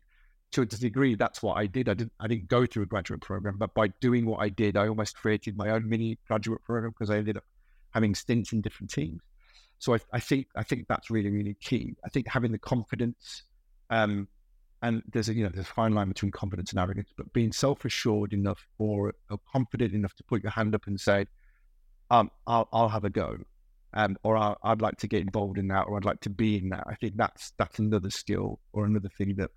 [0.52, 1.88] to a degree, that's what I did.
[1.88, 4.76] I didn't I didn't go through a graduate program, but by doing what I did,
[4.76, 7.44] I almost created my own mini graduate program because I ended up
[7.90, 9.22] having stints in different teams.
[9.78, 11.94] So I, I think I think that's really really key.
[12.04, 13.42] I think having the confidence,
[13.90, 14.28] um,
[14.82, 17.52] and there's a you know there's a fine line between confidence and arrogance, but being
[17.52, 21.26] self assured enough or, or, confident enough to put your hand up and say,
[22.10, 23.38] um, I'll I'll have a go.
[23.94, 26.58] Um, or i would like to get involved in that, or I'd like to be
[26.58, 26.84] in that.
[26.86, 29.50] I think that's that's another skill or another thing that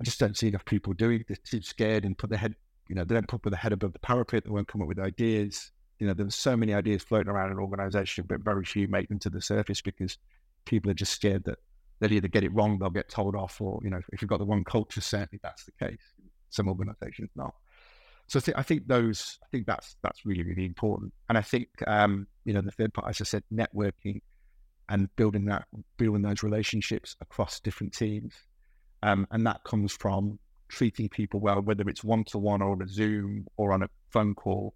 [0.00, 1.24] I just don't see enough people doing.
[1.26, 2.54] They're too scared and put their head,
[2.88, 4.44] you know, they don't put their head above the parapet.
[4.44, 5.72] They won't come up with ideas.
[5.98, 9.18] You know, there's so many ideas floating around an organization, but very few make them
[9.20, 10.18] to the surface because
[10.66, 11.58] people are just scared that
[11.98, 14.38] they'll either get it wrong, they'll get told off, or, you know, if you've got
[14.38, 15.98] the one culture, certainly that's the case.
[16.50, 17.54] Some organizations not.
[18.28, 21.12] So I think, I think those, I think that's that's really really important.
[21.28, 24.20] And I think um, you know the third part, as I said, networking
[24.88, 28.34] and building that building those relationships across different teams
[29.02, 32.82] um, and that comes from treating people well, whether it's one to one or on
[32.82, 34.74] a Zoom or on a phone call.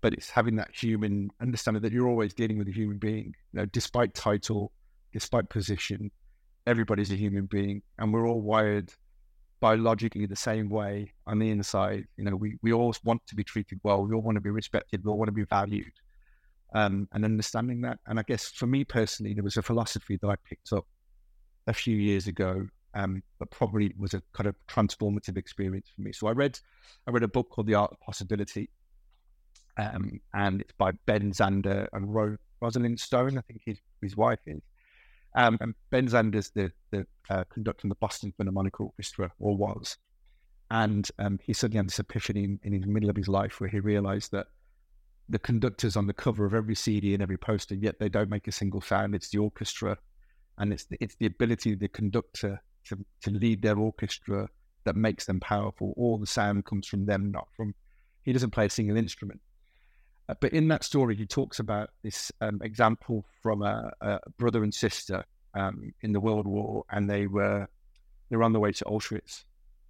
[0.00, 3.34] But it's having that human understanding that you're always dealing with a human being.
[3.52, 4.72] You know, despite title,
[5.12, 6.10] despite position,
[6.66, 8.92] everybody's a human being, and we're all wired
[9.60, 12.04] biologically the same way on the inside.
[12.16, 14.04] You know, we we all want to be treated well.
[14.04, 15.04] We all want to be respected.
[15.04, 15.92] We all want to be valued.
[16.74, 17.98] Um, and understanding that.
[18.06, 20.84] And I guess for me personally, there was a philosophy that I picked up
[21.66, 22.66] a few years ago
[22.96, 26.12] um, but probably was a kind of transformative experience for me.
[26.12, 26.58] So I read,
[27.06, 28.70] I read a book called The Art of Possibility,
[29.76, 33.36] um, and it's by Ben Zander and Ro- Rosalind Stone.
[33.36, 34.62] I think his his wife is.
[35.36, 39.98] Um, and Ben Zander's the the uh, conducting the Boston Philharmonic Orchestra, or was,
[40.70, 43.68] and um, he suddenly had this epiphany in, in the middle of his life where
[43.68, 44.46] he realised that
[45.28, 48.48] the conductors on the cover of every CD and every poster, yet they don't make
[48.48, 49.14] a single sound.
[49.14, 49.98] It's the orchestra,
[50.58, 54.48] and it's the, it's the ability of the conductor to, to lead their orchestra
[54.84, 55.92] that makes them powerful.
[55.96, 57.74] All the sound comes from them, not from.
[58.22, 59.40] He doesn't play a single instrument.
[60.28, 64.64] Uh, but in that story, he talks about this um, example from a, a, brother
[64.64, 67.68] and sister um, in the World War, and they were
[68.28, 69.44] they were on the way to Auschwitz,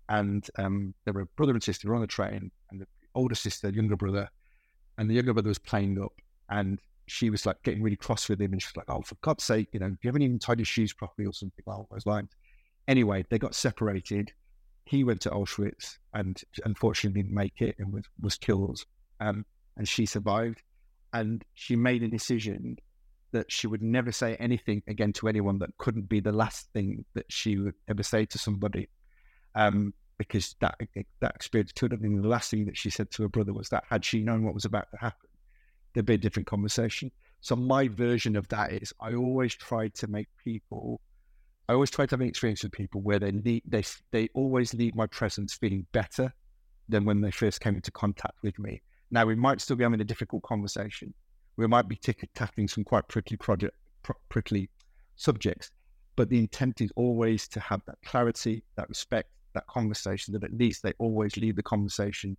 [0.08, 3.96] and um, they were brother and sister on the train, and the older sister, younger
[3.96, 4.28] brother,
[4.98, 6.12] and the younger brother was playing up,
[6.50, 9.44] and she was like getting really cross with him, and she's like, "Oh, for God's
[9.44, 12.30] sake, you know, you haven't even tied your shoes properly, or something along those lines."
[12.88, 14.32] Anyway, they got separated.
[14.84, 18.84] He went to Auschwitz and unfortunately didn't make it and was, was killed.
[19.18, 19.44] Um,
[19.76, 20.62] and she survived.
[21.12, 22.76] And she made a decision
[23.32, 27.04] that she would never say anything again to anyone that couldn't be the last thing
[27.14, 28.88] that she would ever say to somebody.
[29.54, 30.78] Um, because that
[31.20, 33.68] that experience could have been the last thing that she said to her brother was
[33.68, 35.28] that had she known what was about to happen,
[35.92, 37.10] there'd be a different conversation.
[37.40, 41.00] So my version of that is I always try to make people
[41.68, 44.72] I always try to have an experience with people where they need, they they always
[44.72, 46.32] leave my presence feeling better
[46.88, 48.82] than when they first came into contact with me.
[49.10, 51.14] Now we might still be having a difficult conversation.
[51.56, 54.68] We might be tackling some quite prickly project, pr- prickly
[55.16, 55.70] subjects,
[56.16, 60.32] but the intent is always to have that clarity, that respect, that conversation.
[60.34, 62.36] That at least they always leave the conversation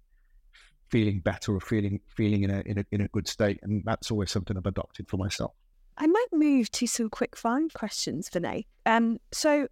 [0.89, 4.11] feeling better or feeling feeling in a in a in a good state, and that's
[4.11, 5.53] always something I've adopted for myself.
[5.97, 8.65] I might move to some quick fire questions, Vinay.
[8.85, 9.67] Um, so,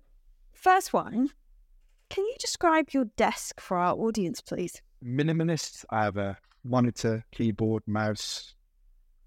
[0.53, 1.29] first one,
[2.09, 4.81] can you describe your desk for our audience, please?
[5.03, 5.85] Minimalist.
[5.91, 8.55] I have a monitor, keyboard, mouse,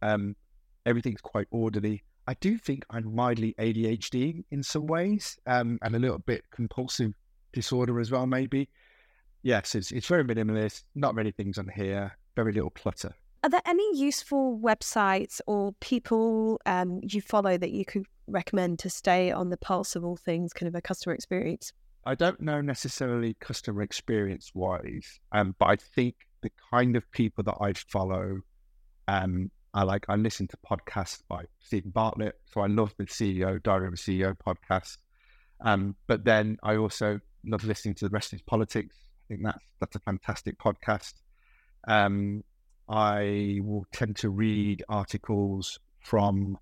[0.02, 0.36] um,
[0.84, 2.02] everything's quite orderly.
[2.26, 7.14] I do think I'm mildly ADHD in some ways, um, and a little bit compulsive
[7.52, 8.68] disorder as well, maybe.
[9.42, 10.84] Yes, it's it's very minimalist.
[10.94, 12.12] Not many things on here.
[12.36, 13.14] Very little clutter.
[13.44, 18.90] Are there any useful websites or people um, you follow that you could recommend to
[18.90, 21.72] stay on the pulse of all things kind of a customer experience?
[22.04, 27.44] I don't know necessarily customer experience wise, um, but I think the kind of people
[27.44, 28.40] that I follow,
[29.06, 30.06] um, I like.
[30.08, 33.96] I listen to podcasts by Steven Bartlett, so I love the CEO Diary of a
[33.96, 34.96] CEO podcast.
[35.60, 38.96] Um, but then I also love listening to the rest of his politics.
[39.24, 41.14] I think that's that's a fantastic podcast.
[41.86, 42.44] Um,
[42.88, 46.56] I will tend to read articles from,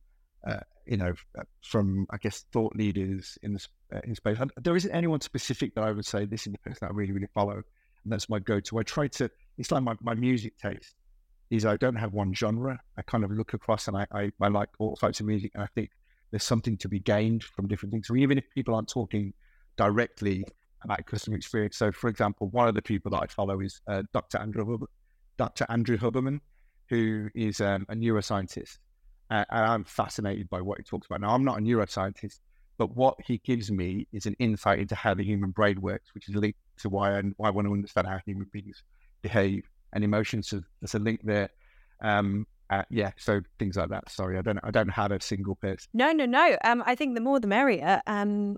[0.47, 4.39] uh, you know, uh, from I guess thought leaders in the uh, in space.
[4.57, 7.13] There isn't anyone specific that I would say this is the person that I really
[7.13, 8.79] really follow, and that's my go-to.
[8.79, 9.31] I try to.
[9.59, 10.95] It's like my, my music taste
[11.51, 12.79] is I don't have one genre.
[12.97, 15.63] I kind of look across and I, I, I like all types of music, and
[15.63, 15.91] I think
[16.31, 18.09] there's something to be gained from different things.
[18.09, 19.33] So even if people aren't talking
[19.77, 20.45] directly
[20.83, 24.03] about customer experience, so for example, one of the people that I follow is uh,
[24.13, 24.39] Dr.
[24.39, 24.79] Andrew
[25.37, 25.67] Dr.
[25.69, 26.41] Andrew Huberman,
[26.89, 28.79] who is um, a neuroscientist.
[29.31, 31.21] Uh, and I'm fascinated by what he talks about.
[31.21, 32.41] Now, I'm not a neuroscientist,
[32.79, 36.29] but what he gives me is an insight into how the human brain works, which
[36.29, 38.83] is linked to why I, why I want to understand how human beings
[39.27, 40.53] behave and emotions.
[40.81, 41.51] There's a link there.
[42.01, 44.11] Um, uh, yeah, so things like that.
[44.11, 45.89] Sorry, I don't I don't have a single person.
[45.95, 46.57] No, no, no.
[46.65, 48.01] Um, I think the more the merrier.
[48.07, 48.57] Um,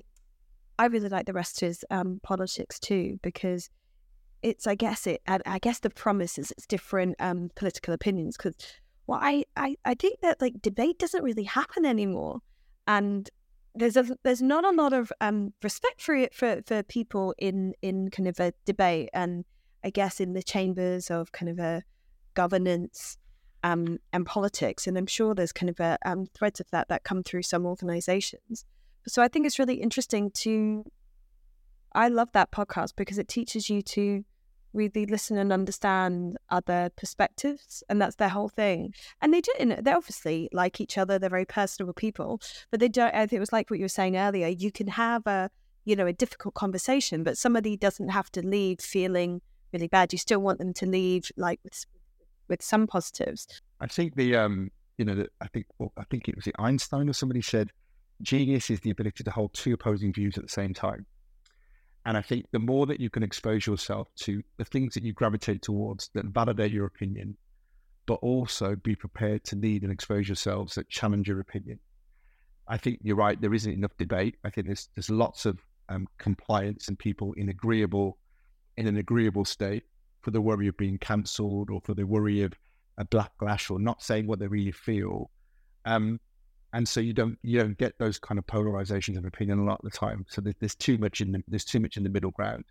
[0.78, 3.68] I really like the rest of his um, politics too because
[4.42, 8.36] it's I guess it I, I guess the promise is it's different um, political opinions
[8.36, 8.54] because
[9.06, 12.38] well I, I I think that like debate doesn't really happen anymore
[12.86, 13.28] and
[13.74, 17.74] there's a there's not a lot of um, respect for it for, for people in
[17.82, 19.44] in kind of a debate and
[19.84, 21.82] I guess in the chambers of kind of a
[22.34, 23.16] governance
[23.64, 27.02] um, and politics and I'm sure there's kind of a um, threads of that that
[27.04, 28.64] come through some organizations
[29.06, 30.84] so I think it's really interesting to
[31.92, 34.24] I love that podcast because it teaches you to
[34.72, 38.92] really listen and understand other perspectives, and that's their whole thing.
[39.20, 41.18] And they do, they obviously like each other.
[41.18, 43.14] They're very personable people, but they don't.
[43.14, 44.48] I think it was like what you were saying earlier.
[44.48, 45.50] You can have a,
[45.84, 49.40] you know, a difficult conversation, but somebody doesn't have to leave feeling
[49.72, 50.12] really bad.
[50.12, 51.84] You still want them to leave like with
[52.48, 53.46] with some positives.
[53.80, 57.08] I think the um, you know, the, I think well, I think it was Einstein
[57.08, 57.70] or somebody said,
[58.22, 61.06] genius is the ability to hold two opposing views at the same time.
[62.04, 65.12] And I think the more that you can expose yourself to the things that you
[65.12, 67.36] gravitate towards that validate your opinion,
[68.06, 71.78] but also be prepared to lead and expose yourselves that challenge your opinion.
[72.66, 73.40] I think you're right.
[73.40, 74.36] There isn't enough debate.
[74.44, 75.58] I think there's there's lots of
[75.88, 78.18] um, compliance and people in agreeable
[78.78, 79.82] in an agreeable state
[80.22, 82.52] for the worry of being cancelled or for the worry of
[82.96, 85.30] a backlash or not saying what they really feel.
[85.84, 86.20] Um,
[86.72, 89.80] and so you don't you don't get those kind of polarizations of opinion a lot
[89.82, 90.24] of the time.
[90.28, 92.64] So there's, there's too much in the there's too much in the middle ground.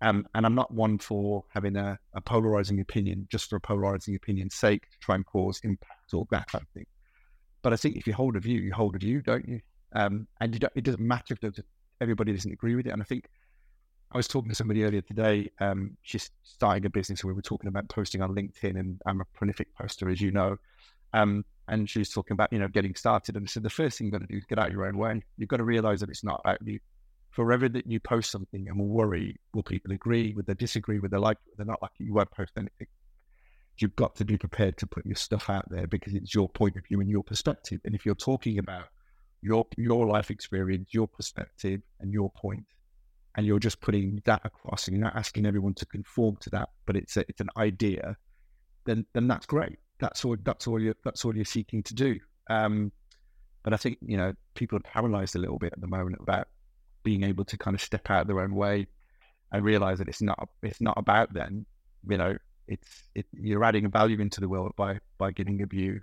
[0.00, 4.16] Um, and I'm not one for having a, a, polarizing opinion just for a polarizing
[4.16, 6.86] opinion's sake to try and cause impact or that kind of thing.
[7.62, 9.60] But I think if you hold a view, you hold a view, don't you?
[9.94, 11.54] Um, and you don't, it doesn't matter if
[12.00, 12.90] everybody doesn't agree with it.
[12.90, 13.28] And I think
[14.12, 15.50] I was talking to somebody earlier today.
[15.58, 18.78] Um, she's starting a business, and we were talking about posting on LinkedIn.
[18.78, 20.58] And I'm a prolific poster, as you know.
[21.14, 23.36] Um, and she was talking about, you know, getting started.
[23.36, 24.98] And I said, the first thing you've got to do is get out your own
[24.98, 25.22] way.
[25.38, 26.78] You've got to realize that it's not about you.
[27.30, 30.34] Forever that you post something and will worry, will people agree?
[30.34, 30.98] Will they disagree?
[30.98, 31.50] Will they like it?
[31.50, 32.04] Will they not like it?
[32.04, 32.88] You won't post anything.
[33.78, 36.76] You've got to be prepared to put your stuff out there because it's your point
[36.76, 37.80] of view and your perspective.
[37.86, 38.88] And if you're talking about
[39.40, 42.66] your your life experience, your perspective, and your point,
[43.36, 46.68] and you're just putting that across and you're not asking everyone to conform to that,
[46.86, 48.16] but it's a, it's an idea,
[48.84, 52.18] then then that's great that's all that's all you that's all you're seeking to do.
[52.50, 52.92] Um,
[53.62, 56.48] but I think you know people are paralyzed a little bit at the moment about
[57.04, 58.86] being able to kind of step out their own way
[59.52, 61.64] and realize that it's not it's not about them.
[62.08, 66.00] You know, it's it, you're adding value into the world by by giving a view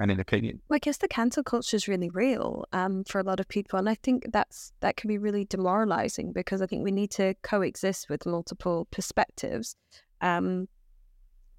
[0.00, 0.60] and an opinion.
[0.68, 3.78] Well, I guess the cancel culture is really real um, for a lot of people,
[3.78, 7.34] and I think that's that can be really demoralizing because I think we need to
[7.42, 9.76] coexist with multiple perspectives.
[10.20, 10.66] Um,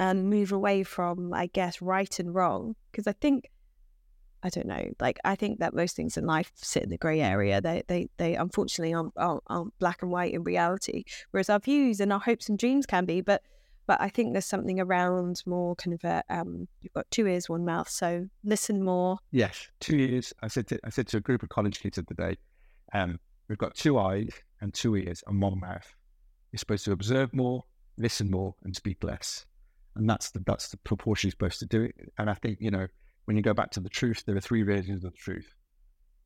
[0.01, 2.75] and move away from, I guess, right and wrong.
[2.91, 3.51] Because I think,
[4.41, 7.21] I don't know, like I think that most things in life sit in the grey
[7.21, 7.61] area.
[7.61, 11.03] They, they, they unfortunately aren't, aren't, aren't black and white in reality.
[11.29, 13.21] Whereas our views and our hopes and dreams can be.
[13.21, 13.43] But,
[13.87, 17.49] but I think there's something around more kind of a, um, you've got two ears,
[17.49, 17.89] one mouth.
[17.89, 19.17] So listen more.
[19.31, 20.33] Yes, two ears.
[20.41, 22.37] I said to, I said to a group of college kids the other day,
[22.93, 24.29] um, we've got two eyes
[24.61, 25.93] and two ears and one mouth.
[26.51, 27.63] You're supposed to observe more,
[27.97, 29.45] listen more, and speak less
[29.95, 31.95] and that's the that's the proportion you're supposed to do it.
[32.17, 32.87] And I think you know
[33.25, 35.53] when you go back to the truth, there are three versions of the truth.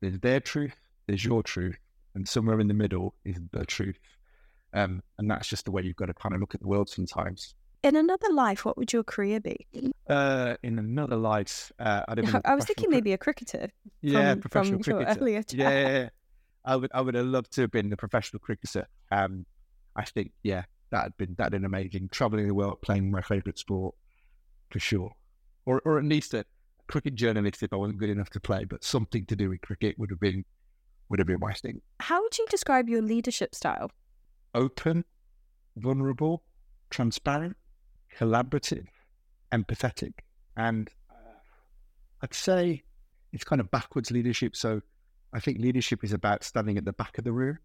[0.00, 0.76] There's their truth,
[1.06, 1.76] there's your truth,
[2.14, 3.98] and somewhere in the middle is the truth.
[4.72, 6.88] Um, and that's just the way you've got to kind of look at the world
[6.88, 7.54] sometimes.
[7.82, 9.66] In another life, what would your career be?
[10.08, 13.68] Uh, in another life, uh, I'd have I was thinking maybe a cricketer.
[14.00, 15.56] yeah, from, professional from cricketer.
[15.56, 16.08] Yeah, yeah, yeah.
[16.64, 18.88] I would, I would have loved to have been a professional cricketer.
[19.12, 19.46] Um,
[19.94, 22.08] I think, yeah, that'd been that'd been amazing.
[22.10, 23.94] Traveling the world, playing my favourite sport,
[24.70, 25.12] for sure.
[25.64, 26.44] Or, or at least a
[26.88, 29.98] cricket journalist if I wasn't good enough to play, but something to do with cricket
[29.98, 30.44] would have been,
[31.08, 31.80] would have been my thing.
[32.00, 33.90] How would you describe your leadership style?
[34.56, 35.04] Open,
[35.76, 36.42] vulnerable,
[36.90, 37.56] transparent,
[38.18, 38.86] collaborative,
[39.52, 40.14] empathetic,
[40.56, 41.14] and uh,
[42.22, 42.82] I'd say
[43.32, 44.56] it's kind of backwards leadership.
[44.56, 44.80] So
[45.32, 47.58] I think leadership is about standing at the back of the room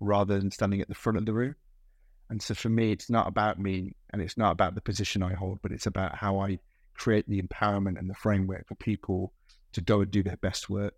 [0.00, 1.54] rather than standing at the front of the room.
[2.28, 5.34] And so for me, it's not about me and it's not about the position I
[5.34, 6.58] hold, but it's about how I
[6.94, 9.32] create the empowerment and the framework for people
[9.74, 10.94] to go and do their best work.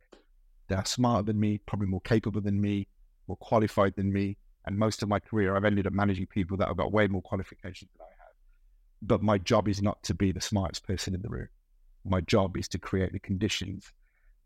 [0.68, 2.88] They're smarter than me, probably more capable than me,
[3.28, 4.38] more qualified than me.
[4.66, 7.22] And most of my career, I've ended up managing people that have got way more
[7.22, 8.32] qualifications than I have.
[9.02, 11.48] But my job is not to be the smartest person in the room.
[12.04, 13.92] My job is to create the conditions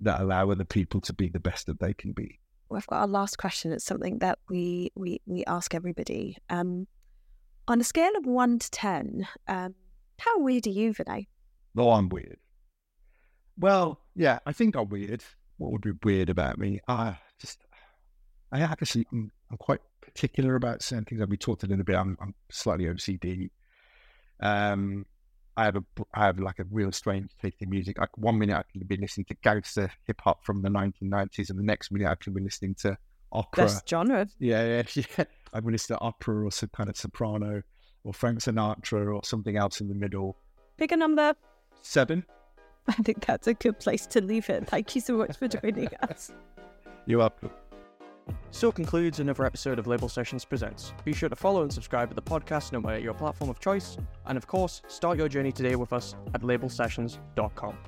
[0.00, 2.38] that allow other people to be the best that they can be.
[2.70, 3.72] We've got our last question.
[3.72, 6.36] It's something that we we we ask everybody.
[6.50, 6.86] Um,
[7.66, 9.74] on a scale of one to ten, um,
[10.18, 11.26] how weird are you, Vinay?
[11.76, 12.38] Oh, I'm weird.
[13.58, 15.24] Well, yeah, I think I'm weird.
[15.56, 16.80] What would be weird about me?
[16.86, 17.66] I just,
[18.52, 19.80] I actually, I'm, I'm quite
[20.14, 21.22] particular about certain things.
[21.28, 21.96] We talked a little bit.
[21.96, 23.50] I'm, I'm slightly OCD.
[24.40, 25.06] Um,
[25.56, 25.82] I have a,
[26.14, 27.98] I have like a real strange taste in music.
[27.98, 31.58] Like one minute I can be listening to gangster hip hop from the 1990s, and
[31.58, 32.96] the next minute I can be listening to
[33.32, 33.64] opera.
[33.64, 34.28] Best genre.
[34.38, 35.24] Yeah, yeah, yeah.
[35.52, 37.62] I'm listening to opera or some kind of soprano
[38.04, 40.38] or Frank Sinatra or something else in the middle.
[40.76, 41.34] Pick a number.
[41.82, 42.24] Seven.
[42.86, 44.66] I think that's a good place to leave it.
[44.66, 46.32] Thank you so much for joining us.
[47.06, 47.50] You're welcome.
[48.50, 50.92] So concludes another episode of Label Sessions Presents.
[51.04, 53.96] Be sure to follow and subscribe to the podcast no matter your platform of choice,
[54.26, 57.78] and of course, start your journey today with us at labelsessions.com.